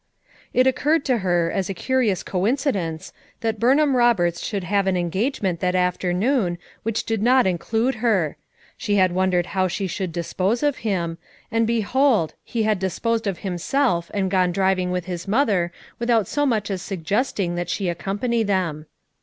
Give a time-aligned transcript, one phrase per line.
[0.51, 5.43] It occurred to her as a curious coincidence that Burnham Roberts should have an engage
[5.43, 8.35] ment that afternoon which did not include her;
[8.75, 11.19] she had wondered how she should dispose of him,
[11.51, 16.47] and behold, he had disposed of himself and gone driving with his mother without so
[16.47, 18.87] much as suggesting that she accompany them.